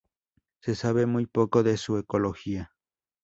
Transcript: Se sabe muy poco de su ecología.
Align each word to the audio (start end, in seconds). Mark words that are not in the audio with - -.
Se 0.63 0.73
sabe 0.73 1.05
muy 1.05 1.27
poco 1.27 1.61
de 1.61 1.77
su 1.77 1.99
ecología. 1.99 2.73